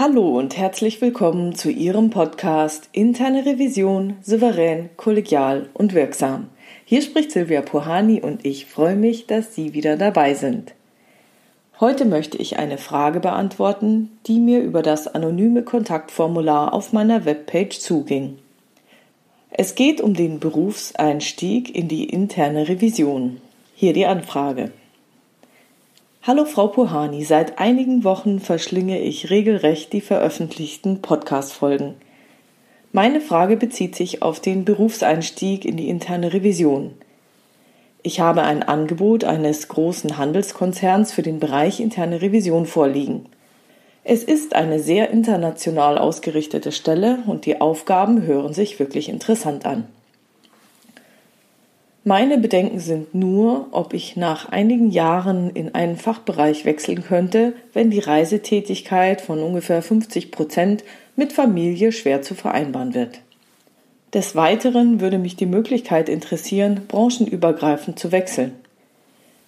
[0.00, 6.50] Hallo und herzlich willkommen zu Ihrem Podcast Interne Revision souverän, kollegial und wirksam.
[6.84, 10.72] Hier spricht Silvia Puhani und ich freue mich, dass Sie wieder dabei sind.
[11.80, 17.80] Heute möchte ich eine Frage beantworten, die mir über das anonyme Kontaktformular auf meiner Webpage
[17.80, 18.38] zuging.
[19.50, 23.40] Es geht um den Berufseinstieg in die interne Revision.
[23.74, 24.70] Hier die Anfrage.
[26.22, 31.94] Hallo Frau Puhani, seit einigen Wochen verschlinge ich regelrecht die veröffentlichten Podcast-Folgen.
[32.92, 36.92] Meine Frage bezieht sich auf den Berufseinstieg in die interne Revision.
[38.02, 43.26] Ich habe ein Angebot eines großen Handelskonzerns für den Bereich interne Revision vorliegen.
[44.04, 49.86] Es ist eine sehr international ausgerichtete Stelle und die Aufgaben hören sich wirklich interessant an.
[52.08, 57.90] Meine Bedenken sind nur, ob ich nach einigen Jahren in einen Fachbereich wechseln könnte, wenn
[57.90, 60.84] die Reisetätigkeit von ungefähr 50 Prozent
[61.16, 63.20] mit Familie schwer zu vereinbaren wird.
[64.14, 68.52] Des Weiteren würde mich die Möglichkeit interessieren, branchenübergreifend zu wechseln.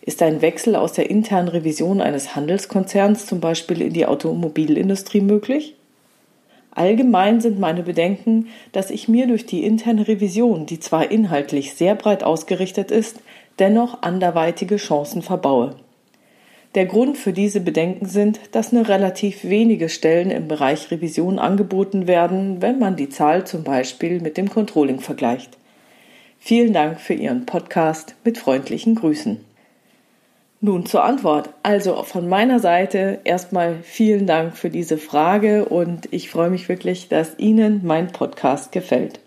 [0.03, 5.77] Ist ein Wechsel aus der internen Revision eines Handelskonzerns zum Beispiel in die Automobilindustrie möglich?
[6.73, 11.95] Allgemein sind meine Bedenken, dass ich mir durch die interne Revision, die zwar inhaltlich sehr
[11.95, 13.21] breit ausgerichtet ist,
[13.59, 15.75] dennoch anderweitige Chancen verbaue.
[16.77, 22.07] Der Grund für diese Bedenken sind, dass nur relativ wenige Stellen im Bereich Revision angeboten
[22.07, 25.59] werden, wenn man die Zahl zum Beispiel mit dem Controlling vergleicht.
[26.39, 29.45] Vielen Dank für Ihren Podcast mit freundlichen Grüßen.
[30.63, 31.49] Nun zur Antwort.
[31.63, 37.09] Also von meiner Seite erstmal vielen Dank für diese Frage und ich freue mich wirklich,
[37.09, 39.21] dass Ihnen mein Podcast gefällt.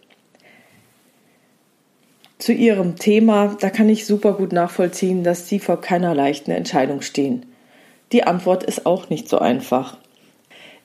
[2.38, 7.02] Zu Ihrem Thema, da kann ich super gut nachvollziehen, dass Sie vor keiner leichten Entscheidung
[7.02, 7.48] stehen.
[8.12, 9.98] Die Antwort ist auch nicht so einfach.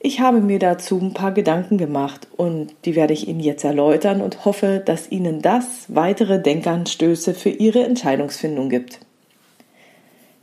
[0.01, 4.23] Ich habe mir dazu ein paar Gedanken gemacht und die werde ich Ihnen jetzt erläutern
[4.23, 9.01] und hoffe, dass Ihnen das weitere Denkanstöße für Ihre Entscheidungsfindung gibt.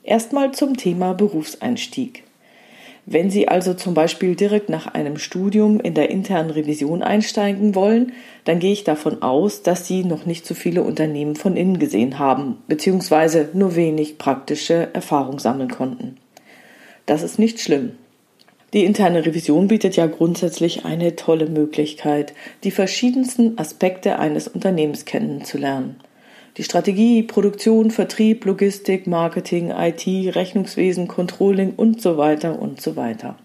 [0.06, 2.24] Erstmal zum Thema Berufseinstieg.
[3.08, 8.14] Wenn Sie also zum Beispiel direkt nach einem Studium in der internen Revision einsteigen wollen,
[8.44, 12.20] dann gehe ich davon aus, dass Sie noch nicht so viele Unternehmen von innen gesehen
[12.20, 16.18] haben, beziehungsweise nur wenig praktische Erfahrung sammeln konnten.
[17.08, 17.94] Das ist nicht schlimm.
[18.74, 22.34] Die interne Revision bietet ja grundsätzlich eine tolle Möglichkeit,
[22.64, 25.96] die verschiedensten Aspekte eines Unternehmens kennenzulernen.
[26.58, 33.36] Die Strategie, Produktion, Vertrieb, Logistik, Marketing, IT, Rechnungswesen, Controlling und so weiter und so weiter.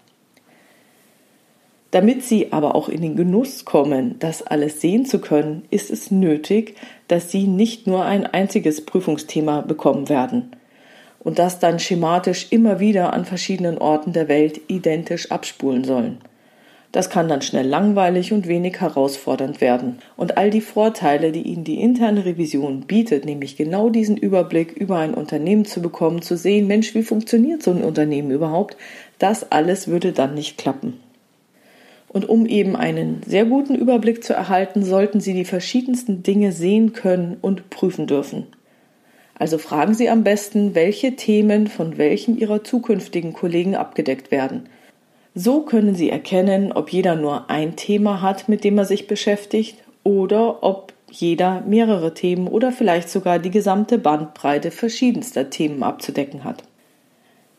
[1.91, 6.09] Damit Sie aber auch in den Genuss kommen, das alles sehen zu können, ist es
[6.09, 6.75] nötig,
[7.09, 10.55] dass Sie nicht nur ein einziges Prüfungsthema bekommen werden
[11.19, 16.19] und das dann schematisch immer wieder an verschiedenen Orten der Welt identisch abspulen sollen.
[16.91, 19.99] Das kann dann schnell langweilig und wenig herausfordernd werden.
[20.17, 24.97] Und all die Vorteile, die Ihnen die interne Revision bietet, nämlich genau diesen Überblick über
[24.97, 28.75] ein Unternehmen zu bekommen, zu sehen, Mensch, wie funktioniert so ein Unternehmen überhaupt,
[29.19, 30.99] das alles würde dann nicht klappen.
[32.09, 36.91] Und um eben einen sehr guten Überblick zu erhalten, sollten Sie die verschiedensten Dinge sehen
[36.91, 38.47] können und prüfen dürfen.
[39.39, 44.67] Also fragen Sie am besten, welche Themen von welchen Ihrer zukünftigen Kollegen abgedeckt werden–
[45.33, 49.77] so können Sie erkennen, ob jeder nur ein Thema hat, mit dem er sich beschäftigt,
[50.03, 56.63] oder ob jeder mehrere Themen oder vielleicht sogar die gesamte Bandbreite verschiedenster Themen abzudecken hat.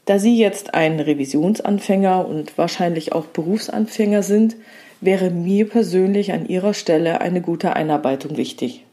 [0.04, 4.56] Da Sie jetzt ein Revisionsanfänger und wahrscheinlich auch Berufsanfänger sind,
[5.00, 8.84] wäre mir persönlich an Ihrer Stelle eine gute Einarbeitung wichtig.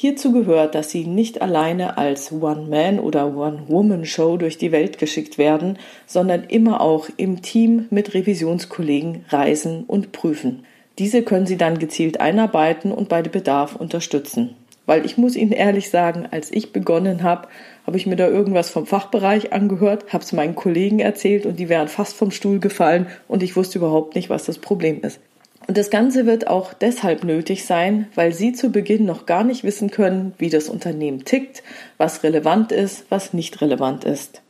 [0.00, 5.76] Hierzu gehört, dass sie nicht alleine als One-Man- oder One-Woman-Show durch die Welt geschickt werden,
[6.06, 10.64] sondern immer auch im Team mit Revisionskollegen reisen und prüfen.
[11.00, 14.54] Diese können sie dann gezielt einarbeiten und bei Bedarf unterstützen.
[14.86, 17.48] Weil ich muss Ihnen ehrlich sagen, als ich begonnen habe,
[17.84, 21.68] habe ich mir da irgendwas vom Fachbereich angehört, habe es meinen Kollegen erzählt und die
[21.68, 25.18] wären fast vom Stuhl gefallen und ich wusste überhaupt nicht, was das Problem ist.
[25.66, 29.64] Und das Ganze wird auch deshalb nötig sein, weil Sie zu Beginn noch gar nicht
[29.64, 31.62] wissen können, wie das Unternehmen tickt,
[31.98, 34.40] was relevant ist, was nicht relevant ist.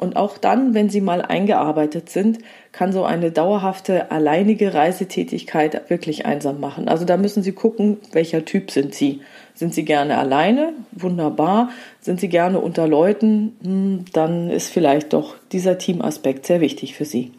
[0.00, 2.38] Und auch dann, wenn Sie mal eingearbeitet sind,
[2.72, 6.88] kann so eine dauerhafte alleinige Reisetätigkeit wirklich einsam machen.
[6.88, 9.20] Also da müssen Sie gucken, welcher Typ sind Sie.
[9.54, 10.72] Sind Sie gerne alleine?
[10.92, 11.68] Wunderbar.
[12.00, 13.56] Sind Sie gerne unter Leuten?
[13.62, 17.32] Hm, dann ist vielleicht doch dieser Teamaspekt sehr wichtig für Sie.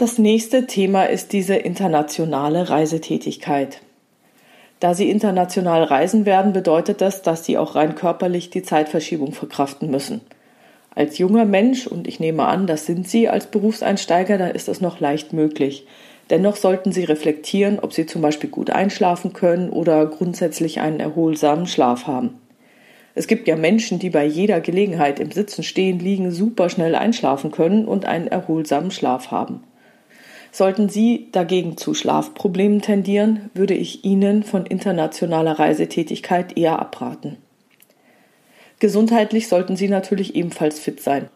[0.00, 3.82] Das nächste Thema ist diese internationale Reisetätigkeit.
[4.78, 9.90] Da Sie international reisen werden, bedeutet das, dass Sie auch rein körperlich die Zeitverschiebung verkraften
[9.90, 10.22] müssen.
[10.94, 14.80] Als junger Mensch, und ich nehme an, das sind Sie als Berufseinsteiger, da ist das
[14.80, 15.86] noch leicht möglich.
[16.30, 21.66] Dennoch sollten Sie reflektieren, ob Sie zum Beispiel gut einschlafen können oder grundsätzlich einen erholsamen
[21.66, 22.40] Schlaf haben.
[23.14, 27.50] Es gibt ja Menschen, die bei jeder Gelegenheit im Sitzen, Stehen, Liegen super schnell einschlafen
[27.50, 29.62] können und einen erholsamen Schlaf haben.
[30.52, 37.36] Sollten Sie dagegen zu Schlafproblemen tendieren, würde ich Ihnen von internationaler Reisetätigkeit eher abraten.
[38.80, 41.28] Gesundheitlich sollten Sie natürlich ebenfalls fit sein.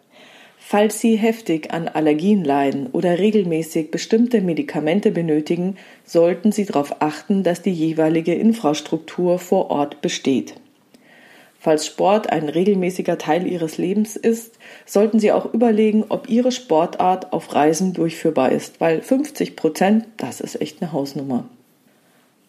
[0.58, 7.42] Falls Sie heftig an Allergien leiden oder regelmäßig bestimmte Medikamente benötigen, sollten Sie darauf achten,
[7.42, 10.54] dass die jeweilige Infrastruktur vor Ort besteht.
[11.64, 17.32] Falls Sport ein regelmäßiger Teil Ihres Lebens ist, sollten Sie auch überlegen, ob Ihre Sportart
[17.32, 21.44] auf Reisen durchführbar ist, weil 50 Prozent, das ist echt eine Hausnummer.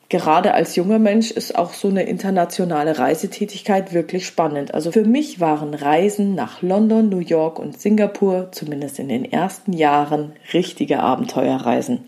[0.10, 4.74] Gerade als junger Mensch ist auch so eine internationale Reisetätigkeit wirklich spannend.
[4.74, 9.72] Also für mich waren Reisen nach London, New York und Singapur, zumindest in den ersten
[9.72, 12.04] Jahren, richtige Abenteuerreisen.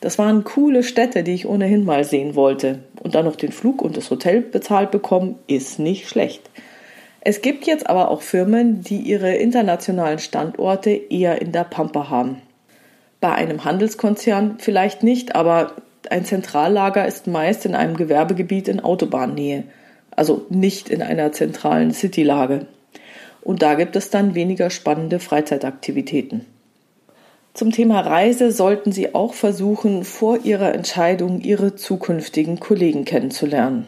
[0.00, 2.80] Das waren coole Städte, die ich ohnehin mal sehen wollte.
[3.02, 6.42] Und dann noch den Flug und das Hotel bezahlt bekommen, ist nicht schlecht.
[7.20, 12.40] Es gibt jetzt aber auch Firmen, die ihre internationalen Standorte eher in der Pampa haben.
[13.20, 15.72] Bei einem Handelskonzern vielleicht nicht, aber
[16.08, 19.64] ein Zentrallager ist meist in einem Gewerbegebiet in Autobahnnähe,
[20.12, 22.66] also nicht in einer zentralen Citylage.
[23.42, 26.46] Und da gibt es dann weniger spannende Freizeitaktivitäten.
[27.56, 33.86] Zum Thema Reise sollten Sie auch versuchen, vor Ihrer Entscheidung Ihre zukünftigen Kollegen kennenzulernen.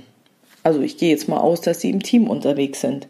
[0.63, 3.09] Also ich gehe jetzt mal aus, dass Sie im Team unterwegs sind,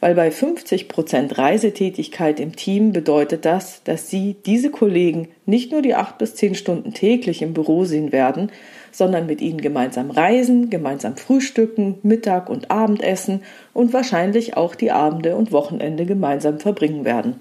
[0.00, 5.80] weil bei 50 Prozent Reisetätigkeit im Team bedeutet das, dass Sie diese Kollegen nicht nur
[5.80, 8.50] die acht bis zehn Stunden täglich im Büro sehen werden,
[8.90, 15.36] sondern mit ihnen gemeinsam reisen, gemeinsam frühstücken, Mittag und Abendessen und wahrscheinlich auch die Abende
[15.36, 17.36] und Wochenende gemeinsam verbringen werden.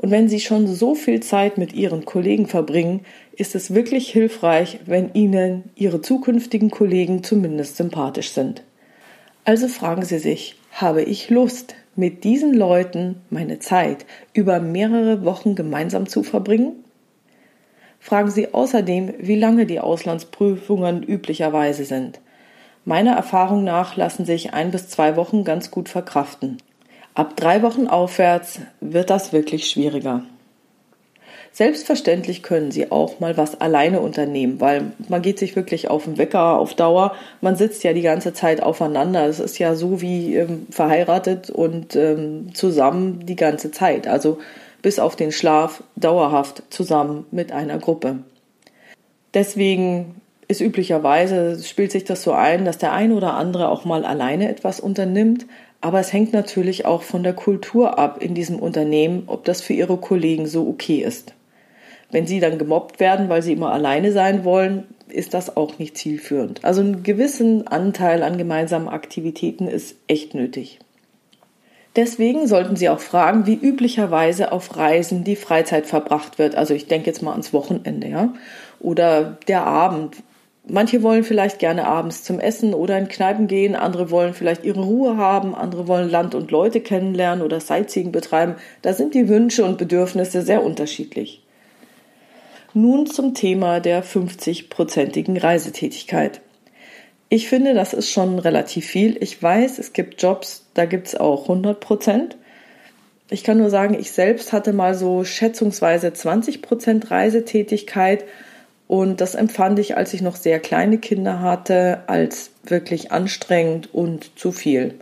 [0.00, 4.80] Und wenn Sie schon so viel Zeit mit Ihren Kollegen verbringen, ist es wirklich hilfreich,
[4.86, 8.62] wenn Ihnen Ihre zukünftigen Kollegen zumindest sympathisch sind.
[9.44, 15.54] Also fragen Sie sich, habe ich Lust, mit diesen Leuten meine Zeit über mehrere Wochen
[15.54, 16.82] gemeinsam zu verbringen?
[17.98, 22.20] Fragen Sie außerdem, wie lange die Auslandsprüfungen üblicherweise sind.
[22.86, 26.56] Meiner Erfahrung nach lassen sich ein bis zwei Wochen ganz gut verkraften.
[27.14, 30.22] Ab drei Wochen aufwärts wird das wirklich schwieriger.
[31.52, 36.16] Selbstverständlich können Sie auch mal was alleine unternehmen, weil man geht sich wirklich auf den
[36.16, 37.14] Wecker auf Dauer.
[37.40, 39.26] Man sitzt ja die ganze Zeit aufeinander.
[39.26, 44.06] Es ist ja so wie ähm, verheiratet und ähm, zusammen die ganze Zeit.
[44.06, 44.38] Also
[44.80, 48.20] bis auf den Schlaf dauerhaft zusammen mit einer Gruppe.
[49.34, 54.04] Deswegen ist üblicherweise, spielt sich das so ein, dass der eine oder andere auch mal
[54.04, 55.46] alleine etwas unternimmt,
[55.80, 59.72] aber es hängt natürlich auch von der Kultur ab in diesem Unternehmen, ob das für
[59.72, 61.34] ihre Kollegen so okay ist.
[62.10, 65.96] Wenn sie dann gemobbt werden, weil sie immer alleine sein wollen, ist das auch nicht
[65.96, 66.64] zielführend.
[66.64, 70.80] Also einen gewissen Anteil an gemeinsamen Aktivitäten ist echt nötig.
[71.96, 76.54] Deswegen sollten Sie auch fragen, wie üblicherweise auf Reisen die Freizeit verbracht wird.
[76.54, 78.32] Also ich denke jetzt mal ans Wochenende, ja.
[78.78, 80.16] Oder der Abend.
[80.66, 84.82] Manche wollen vielleicht gerne abends zum Essen oder in Kneipen gehen, andere wollen vielleicht ihre
[84.82, 88.56] Ruhe haben, andere wollen Land und Leute kennenlernen oder Sightseeing betreiben.
[88.82, 91.42] Da sind die Wünsche und Bedürfnisse sehr unterschiedlich.
[92.72, 96.40] Nun zum Thema der 50-prozentigen Reisetätigkeit.
[97.28, 99.16] Ich finde, das ist schon relativ viel.
[99.20, 102.36] Ich weiß, es gibt Jobs, da gibt es auch 100 Prozent.
[103.28, 108.24] Ich kann nur sagen, ich selbst hatte mal so schätzungsweise 20 Prozent Reisetätigkeit
[108.90, 114.36] und das empfand ich, als ich noch sehr kleine Kinder hatte, als wirklich anstrengend und
[114.36, 114.96] zu viel.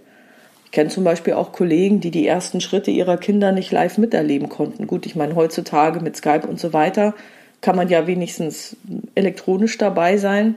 [0.67, 4.51] Ich kenne zum Beispiel auch Kollegen, die die ersten Schritte ihrer Kinder nicht live miterleben
[4.51, 4.87] konnten.
[4.87, 7.15] Gut, ich meine, heutzutage mit Skype und so weiter
[7.63, 8.77] kann man ja wenigstens
[9.15, 10.57] elektronisch dabei sein.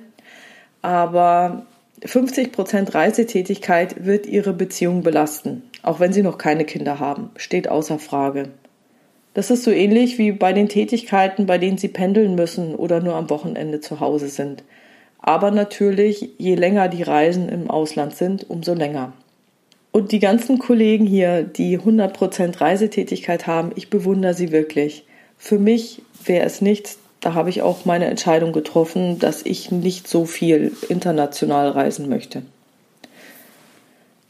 [0.81, 1.65] Aber
[2.03, 7.69] 50 Prozent Reisetätigkeit wird ihre Beziehung belasten, auch wenn sie noch keine Kinder haben, steht
[7.69, 8.49] außer Frage.
[9.33, 13.15] Das ist so ähnlich wie bei den Tätigkeiten, bei denen sie pendeln müssen oder nur
[13.15, 14.63] am Wochenende zu Hause sind.
[15.19, 19.13] Aber natürlich, je länger die Reisen im Ausland sind, umso länger.
[19.91, 25.05] Und die ganzen Kollegen hier, die 100% Reisetätigkeit haben, ich bewundere sie wirklich.
[25.37, 30.07] Für mich wäre es nichts, da habe ich auch meine Entscheidung getroffen, dass ich nicht
[30.07, 32.41] so viel international reisen möchte.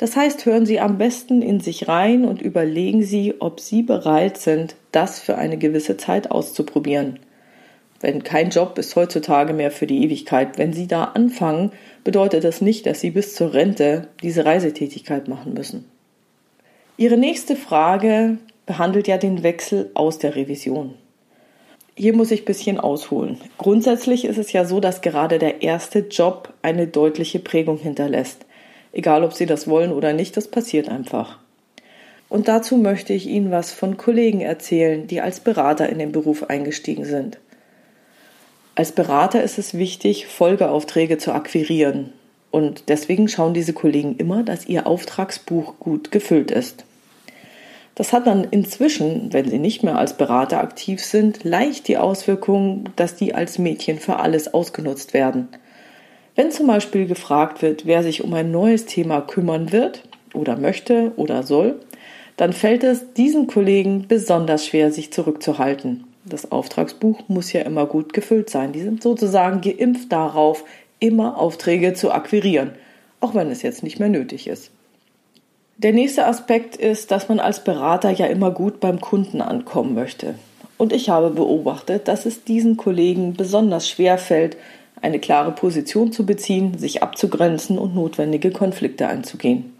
[0.01, 4.39] Das heißt, hören Sie am besten in sich rein und überlegen Sie, ob Sie bereit
[4.39, 7.19] sind, das für eine gewisse Zeit auszuprobieren.
[7.99, 11.71] Wenn kein Job ist heutzutage mehr für die Ewigkeit, wenn Sie da anfangen,
[12.03, 15.85] bedeutet das nicht, dass Sie bis zur Rente diese Reisetätigkeit machen müssen.
[16.97, 20.95] Ihre nächste Frage behandelt ja den Wechsel aus der Revision.
[21.95, 23.37] Hier muss ich ein bisschen ausholen.
[23.59, 28.47] Grundsätzlich ist es ja so, dass gerade der erste Job eine deutliche Prägung hinterlässt.
[28.93, 31.39] Egal, ob Sie das wollen oder nicht, das passiert einfach.
[32.29, 36.49] Und dazu möchte ich Ihnen was von Kollegen erzählen, die als Berater in den Beruf
[36.49, 37.37] eingestiegen sind.
[38.75, 42.13] Als Berater ist es wichtig, Folgeaufträge zu akquirieren.
[42.49, 46.85] Und deswegen schauen diese Kollegen immer, dass ihr Auftragsbuch gut gefüllt ist.
[47.95, 52.85] Das hat dann inzwischen, wenn sie nicht mehr als Berater aktiv sind, leicht die Auswirkung,
[52.95, 55.49] dass die als Mädchen für alles ausgenutzt werden.
[56.41, 60.01] Wenn zum Beispiel gefragt wird, wer sich um ein neues Thema kümmern wird
[60.33, 61.79] oder möchte oder soll,
[62.35, 66.05] dann fällt es diesen Kollegen besonders schwer, sich zurückzuhalten.
[66.25, 68.71] Das Auftragsbuch muss ja immer gut gefüllt sein.
[68.71, 70.63] Die sind sozusagen geimpft darauf,
[70.97, 72.71] immer Aufträge zu akquirieren,
[73.19, 74.71] auch wenn es jetzt nicht mehr nötig ist.
[75.77, 80.33] Der nächste Aspekt ist, dass man als Berater ja immer gut beim Kunden ankommen möchte.
[80.79, 84.57] Und ich habe beobachtet, dass es diesen Kollegen besonders schwer fällt,
[85.01, 89.73] eine klare Position zu beziehen, sich abzugrenzen und notwendige Konflikte einzugehen.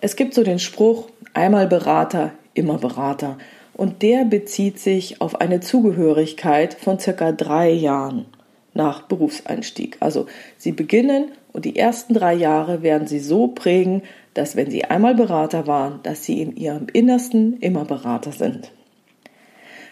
[0.00, 3.38] Es gibt so den Spruch, einmal Berater, immer Berater.
[3.74, 8.26] Und der bezieht sich auf eine Zugehörigkeit von circa drei Jahren
[8.74, 9.96] nach Berufseinstieg.
[10.00, 10.26] Also
[10.56, 14.02] Sie beginnen und die ersten drei Jahre werden Sie so prägen,
[14.34, 18.70] dass wenn Sie einmal Berater waren, dass Sie in Ihrem Innersten immer Berater sind.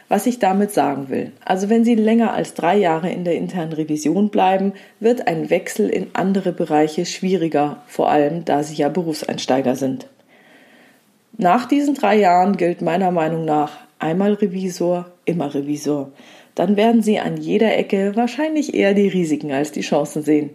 [0.08, 3.72] Was ich damit sagen will, also wenn Sie länger als drei Jahre in der internen
[3.72, 9.74] Revision bleiben, wird ein Wechsel in andere Bereiche schwieriger, vor allem da Sie ja Berufseinsteiger
[9.74, 10.06] sind.
[11.38, 16.12] Nach diesen drei Jahren gilt meiner Meinung nach einmal Revisor, immer Revisor.
[16.54, 20.50] Dann werden Sie an jeder Ecke wahrscheinlich eher die Risiken als die Chancen sehen.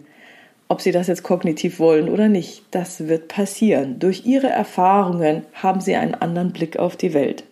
[0.66, 3.98] Ob Sie das jetzt kognitiv wollen oder nicht, das wird passieren.
[3.98, 7.44] Durch Ihre Erfahrungen haben Sie einen anderen Blick auf die Welt.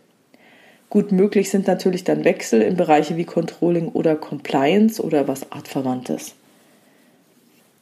[0.90, 6.34] Gut möglich sind natürlich dann Wechsel in Bereiche wie Controlling oder Compliance oder was artverwandtes.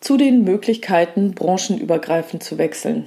[0.00, 3.06] Zu den Möglichkeiten, branchenübergreifend zu wechseln.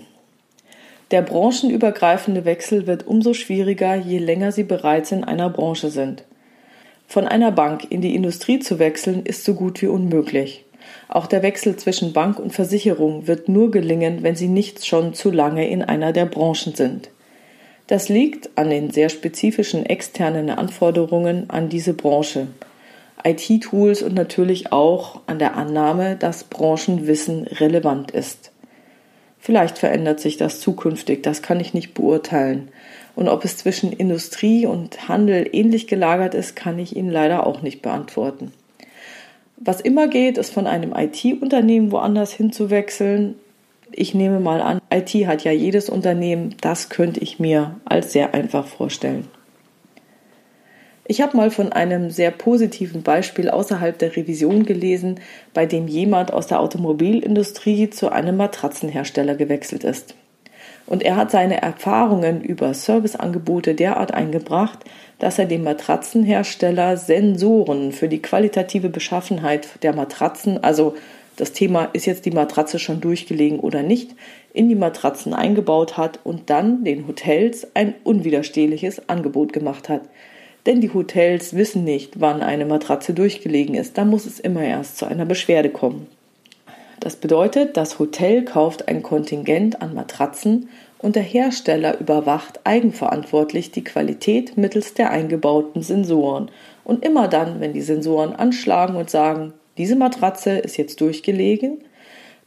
[1.12, 6.24] Der branchenübergreifende Wechsel wird umso schwieriger, je länger Sie bereits in einer Branche sind.
[7.08, 10.66] Von einer Bank in die Industrie zu wechseln, ist so gut wie unmöglich.
[11.10, 15.30] Auch der Wechsel zwischen Bank und Versicherung wird nur gelingen, wenn Sie nicht schon zu
[15.30, 17.10] lange in einer der Branchen sind.
[17.92, 22.48] Das liegt an den sehr spezifischen externen Anforderungen an diese Branche,
[23.26, 28.54] IT-Tools und natürlich auch an der Annahme, dass Branchenwissen relevant ist.
[29.40, 32.70] Vielleicht verändert sich das zukünftig, das kann ich nicht beurteilen.
[33.14, 37.62] Und ob es zwischen Industrie und Handel ähnlich gelagert ist, kann ich Ihnen leider auch
[37.62, 38.54] nicht beantworten.
[39.58, 43.36] Was immer geht, ist von einem IT-Unternehmen woanders hinzuwechseln
[43.92, 48.34] ich nehme mal an, IT hat ja jedes Unternehmen, das könnte ich mir als sehr
[48.34, 49.28] einfach vorstellen.
[51.06, 55.20] Ich habe mal von einem sehr positiven Beispiel außerhalb der Revision gelesen,
[55.54, 60.16] bei dem jemand aus der Automobilindustrie zu einem Matratzenhersteller gewechselt ist.
[60.86, 64.80] Und er hat seine Erfahrungen über Serviceangebote derart eingebracht,
[65.20, 70.96] dass er dem Matratzenhersteller Sensoren für die qualitative Beschaffenheit der Matratzen, also
[71.38, 74.16] das Thema ist jetzt die Matratze schon durchgelegen oder nicht,
[74.54, 80.02] in die Matratzen eingebaut hat und dann den Hotels ein unwiderstehliches Angebot gemacht hat.
[80.66, 83.98] Denn die Hotels wissen nicht, wann eine Matratze durchgelegen ist.
[83.98, 86.08] Da muss es immer erst zu einer Beschwerde kommen.
[87.00, 90.70] Das bedeutet, das Hotel kauft ein Kontingent an Matratzen
[91.00, 96.52] und der Hersteller überwacht eigenverantwortlich die Qualität mittels der eingebauten Sensoren.
[96.84, 101.80] Und immer dann, wenn die Sensoren anschlagen und sagen, diese Matratze ist jetzt durchgelegen.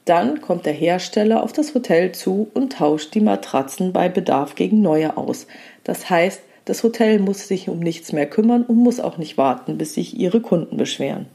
[0.04, 4.82] Dann kommt der Hersteller auf das Hotel zu und tauscht die Matratzen bei Bedarf gegen
[4.82, 5.48] neue aus.
[5.82, 9.78] Das heißt, das Hotel muss sich um nichts mehr kümmern und muss auch nicht warten,
[9.78, 11.26] bis sich ihre Kunden beschweren.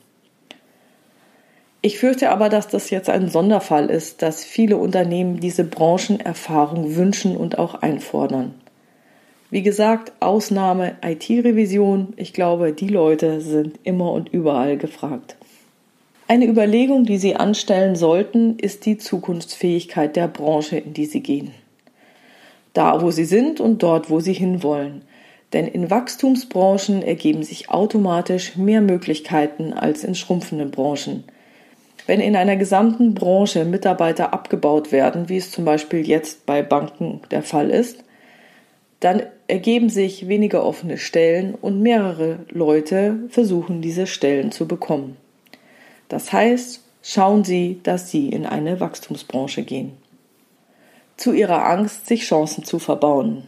[1.82, 7.36] Ich fürchte aber, dass das jetzt ein Sonderfall ist, dass viele Unternehmen diese Branchenerfahrung wünschen
[7.36, 8.53] und auch einfordern.
[9.50, 12.13] Wie gesagt, Ausnahme IT-Revision.
[12.15, 15.36] Ich glaube, die Leute sind immer und überall gefragt.
[16.31, 21.55] Eine Überlegung, die Sie anstellen sollten, ist die Zukunftsfähigkeit der Branche, in die Sie gehen.
[22.74, 25.01] Da, wo Sie sind und dort, wo Sie hinwollen.
[25.53, 31.24] Denn in Wachstumsbranchen ergeben sich automatisch mehr Möglichkeiten als in schrumpfenden Branchen.
[32.05, 37.21] Wenn in einer gesamten Branche Mitarbeiter abgebaut werden, wie es zum Beispiel jetzt bei Banken
[37.31, 38.03] der Fall ist,
[39.00, 45.17] dann ergeben sich weniger offene Stellen und mehrere Leute versuchen diese Stellen zu bekommen.
[46.09, 49.93] Das heißt, schauen Sie, dass Sie in eine Wachstumsbranche gehen.
[51.15, 53.43] Zu Ihrer Angst, sich Chancen zu verbauen.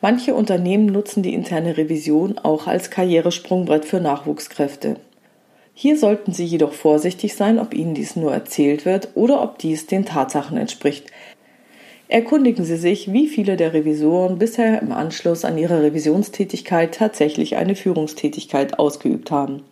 [0.00, 4.96] Manche Unternehmen nutzen die interne Revision auch als Karrieresprungbrett für Nachwuchskräfte.
[5.74, 9.86] Hier sollten Sie jedoch vorsichtig sein, ob Ihnen dies nur erzählt wird oder ob dies
[9.86, 11.06] den Tatsachen entspricht.
[12.08, 17.76] Erkundigen Sie sich, wie viele der Revisoren bisher im Anschluss an ihre Revisionstätigkeit tatsächlich eine
[17.76, 19.62] Führungstätigkeit ausgeübt haben.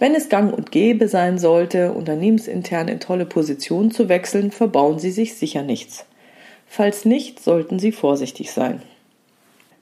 [0.00, 5.10] Wenn es gang und gäbe sein sollte, unternehmensintern in tolle Positionen zu wechseln, verbauen Sie
[5.10, 6.06] sich sicher nichts.
[6.66, 8.80] Falls nicht, sollten Sie vorsichtig sein.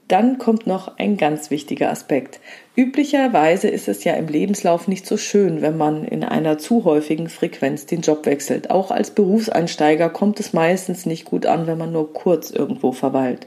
[0.08, 2.40] Dann kommt noch ein ganz wichtiger Aspekt.
[2.75, 7.28] Üblicherweise ist es ja im Lebenslauf nicht so schön, wenn man in einer zu häufigen
[7.28, 8.70] Frequenz den Job wechselt.
[8.70, 13.46] Auch als Berufseinsteiger kommt es meistens nicht gut an, wenn man nur kurz irgendwo verweilt.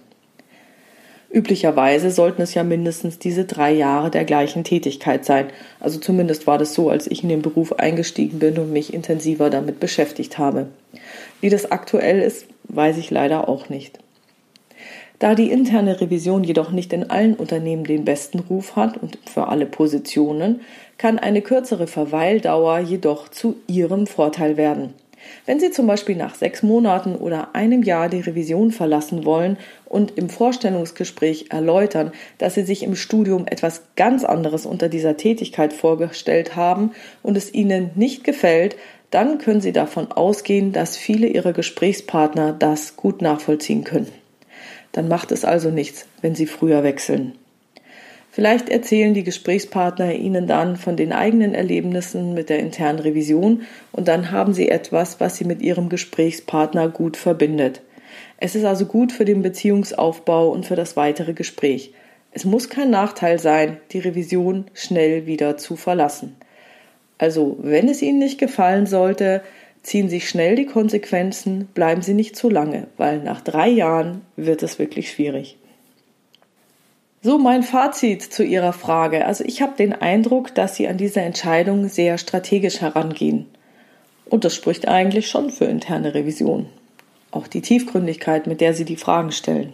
[1.32, 5.48] Üblicherweise sollten es ja mindestens diese drei Jahre der gleichen Tätigkeit sein.
[5.80, 9.50] Also zumindest war das so, als ich in den Beruf eingestiegen bin und mich intensiver
[9.50, 10.68] damit beschäftigt habe.
[11.40, 14.00] Wie das aktuell ist, weiß ich leider auch nicht.
[15.20, 19.48] Da die interne Revision jedoch nicht in allen Unternehmen den besten Ruf hat und für
[19.48, 20.62] alle Positionen,
[20.98, 24.96] kann eine kürzere Verweildauer jedoch zu ihrem Vorteil werden.
[25.46, 30.18] Wenn Sie zum Beispiel nach sechs Monaten oder einem Jahr die Revision verlassen wollen und
[30.18, 36.56] im Vorstellungsgespräch erläutern, dass Sie sich im Studium etwas ganz anderes unter dieser Tätigkeit vorgestellt
[36.56, 36.92] haben
[37.24, 38.76] und es Ihnen nicht gefällt,
[39.10, 44.08] dann können Sie davon ausgehen, dass viele Ihrer Gesprächspartner das gut nachvollziehen können.
[44.94, 47.34] Dann macht es also nichts, wenn Sie früher wechseln.
[48.34, 54.08] Vielleicht erzählen die Gesprächspartner Ihnen dann von den eigenen Erlebnissen mit der internen Revision und
[54.08, 57.82] dann haben Sie etwas, was Sie mit Ihrem Gesprächspartner gut verbindet.
[58.38, 61.94] Es ist also gut für den Beziehungsaufbau und für das weitere Gespräch.
[62.32, 66.38] Es muss kein Nachteil sein, die Revision schnell wieder zu verlassen.
[67.18, 69.42] Also, wenn es Ihnen nicht gefallen sollte,
[69.84, 74.64] ziehen Sie schnell die Konsequenzen, bleiben Sie nicht zu lange, weil nach drei Jahren wird
[74.64, 75.58] es wirklich schwierig.
[77.24, 79.28] So mein Fazit zu Ihrer Frage.
[79.28, 83.46] Also ich habe den Eindruck, dass Sie an diese Entscheidung sehr strategisch herangehen.
[84.26, 86.66] Und das spricht eigentlich schon für interne Revision.
[87.30, 89.74] Auch die Tiefgründigkeit, mit der Sie die Fragen stellen.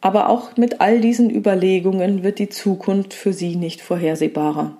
[0.00, 4.78] Aber auch mit all diesen Überlegungen wird die Zukunft für Sie nicht vorhersehbarer.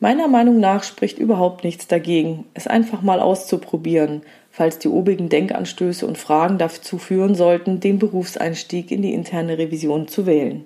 [0.00, 4.20] Meiner Meinung nach spricht überhaupt nichts dagegen, es einfach mal auszuprobieren,
[4.52, 10.06] falls die obigen Denkanstöße und Fragen dazu führen sollten, den Berufseinstieg in die interne Revision
[10.06, 10.64] zu wählen.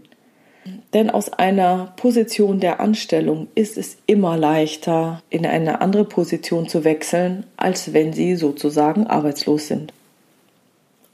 [0.92, 6.82] Denn aus einer Position der Anstellung ist es immer leichter, in eine andere Position zu
[6.82, 9.92] wechseln, als wenn Sie sozusagen arbeitslos sind.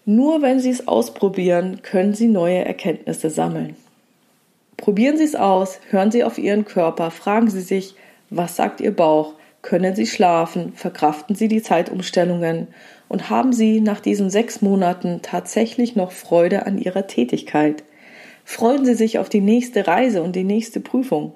[0.07, 3.77] Nur wenn Sie es ausprobieren, können Sie neue Erkenntnisse sammeln.
[4.79, 7.95] Probieren Sie es aus, hören Sie auf Ihren Körper, fragen Sie sich,
[8.31, 9.35] was sagt Ihr Bauch?
[9.62, 10.72] Können Sie schlafen?
[10.75, 12.68] Verkraften Sie die Zeitumstellungen?
[13.09, 17.85] Und haben Sie nach diesen sechs Monaten tatsächlich noch Freude an Ihrer Tätigkeit?
[18.44, 21.33] Freuen Sie sich auf die nächste Reise und die nächste Prüfung?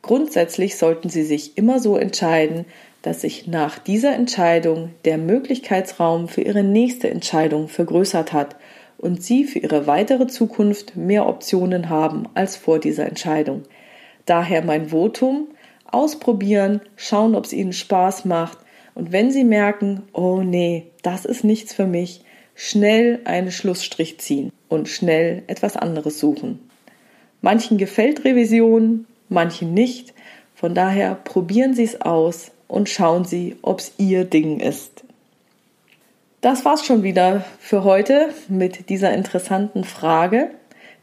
[0.00, 2.64] Grundsätzlich sollten Sie sich immer so entscheiden,
[3.02, 8.56] dass sich nach dieser Entscheidung der Möglichkeitsraum für Ihre nächste Entscheidung vergrößert hat
[8.96, 13.64] und Sie für Ihre weitere Zukunft mehr Optionen haben als vor dieser Entscheidung.
[14.24, 15.48] Daher mein Votum,
[15.92, 18.58] ausprobieren, schauen, ob es ihnen Spaß macht.
[18.94, 22.22] Und wenn sie merken, oh nee, das ist nichts für mich,
[22.54, 26.68] schnell einen Schlussstrich ziehen und schnell etwas anderes suchen.
[27.40, 30.12] Manchen gefällt Revision, manchen nicht.
[30.54, 35.04] Von daher probieren Sie es aus und schauen Sie, ob es Ihr Ding ist.
[36.40, 40.50] Das war's schon wieder für heute mit dieser interessanten Frage,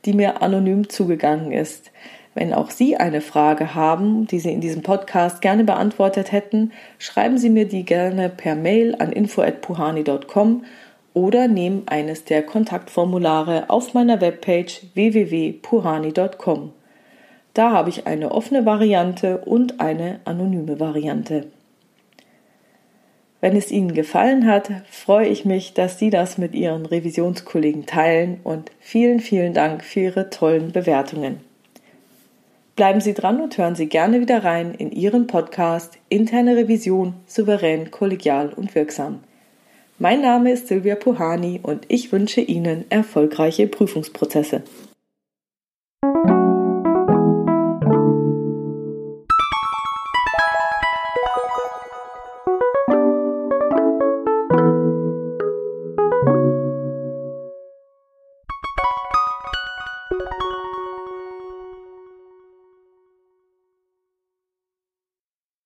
[0.05, 1.91] die mir anonym zugegangen ist.
[2.35, 7.37] Wenn auch Sie eine Frage haben, die Sie in diesem Podcast gerne beantwortet hätten, schreiben
[7.37, 10.65] Sie mir die gerne per Mail an info@puhani.com
[11.13, 16.73] oder nehmen eines der Kontaktformulare auf meiner Webpage www.puhani.com.
[17.53, 21.47] Da habe ich eine offene Variante und eine anonyme Variante.
[23.39, 28.41] Wenn es Ihnen gefallen hat, freue ich mich, dass Sie das mit Ihren Revisionskollegen teilen
[28.43, 31.44] und vielen, vielen Dank für Ihre tollen Bewertungen.
[32.75, 37.89] Bleiben Sie dran und hören Sie gerne wieder rein in Ihren Podcast Interne Revision souverän,
[37.89, 39.21] kollegial und wirksam.
[39.97, 44.63] Mein Name ist Silvia Puhani und ich wünsche Ihnen erfolgreiche Prüfungsprozesse.